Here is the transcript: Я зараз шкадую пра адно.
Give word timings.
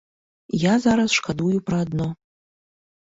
Я 0.61 0.73
зараз 0.85 1.17
шкадую 1.19 1.59
пра 1.71 1.77
адно. 1.85 2.09